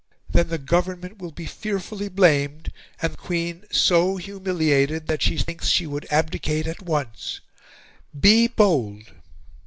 Then 0.31 0.47
the 0.47 0.57
Government 0.57 1.19
will 1.19 1.29
be 1.31 1.45
fearfully 1.45 2.09
blamed 2.09 2.71
and 3.03 3.13
the 3.13 3.17
Queen 3.17 3.65
so 3.69 4.17
humiliated 4.17 5.05
that 5.05 5.21
she 5.21 5.37
thinks 5.37 5.67
she 5.67 5.85
would 5.85 6.07
abdicate 6.09 6.65
at 6.65 6.81
once. 6.81 7.39
Be 8.19 8.47
bold!" 8.47 9.11